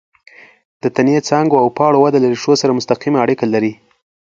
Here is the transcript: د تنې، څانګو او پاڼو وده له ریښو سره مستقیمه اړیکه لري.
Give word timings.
د 0.81 0.83
تنې، 0.95 1.15
څانګو 1.27 1.55
او 1.61 1.67
پاڼو 1.77 1.97
وده 2.03 2.17
له 2.21 2.27
ریښو 2.33 2.53
سره 2.61 2.77
مستقیمه 2.79 3.19
اړیکه 3.25 3.45
لري. 3.53 3.73